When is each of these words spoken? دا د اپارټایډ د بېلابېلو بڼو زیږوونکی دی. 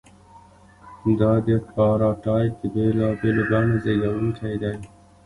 دا 1.19 1.31
د 1.45 1.47
اپارټایډ 1.59 2.51
د 2.61 2.63
بېلابېلو 2.73 3.43
بڼو 3.51 3.75
زیږوونکی 3.83 4.53
دی. 4.61 4.75